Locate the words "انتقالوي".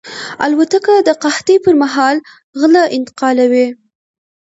2.97-3.67